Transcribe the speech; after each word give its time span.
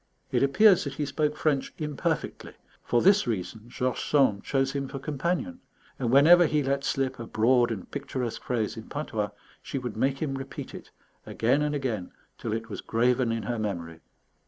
It 0.31 0.41
appears 0.41 0.83
that 0.83 0.95
he 0.95 1.05
spoke 1.05 1.37
French 1.37 1.75
imperfectly; 1.77 2.55
for 2.83 3.03
this 3.03 3.27
reason 3.27 3.65
George 3.69 4.01
Sand 4.03 4.43
chose 4.43 4.71
him 4.71 4.87
for 4.87 4.97
companion, 4.97 5.59
and 5.99 6.09
whenever 6.09 6.47
he 6.47 6.63
let 6.63 6.83
slip 6.83 7.19
a 7.19 7.27
broad 7.27 7.69
and 7.69 7.91
picturesque 7.91 8.41
phrase 8.41 8.75
in 8.75 8.89
patois, 8.89 9.29
she 9.61 9.77
would 9.77 9.95
make 9.95 10.17
him 10.19 10.33
repeat 10.39 10.73
it 10.73 10.89
again 11.27 11.61
and 11.61 11.75
again 11.75 12.11
till 12.39 12.51
it 12.51 12.67
was 12.67 12.81
graven 12.81 13.31
in 13.31 13.43
her 13.43 13.59
memory. 13.59 13.99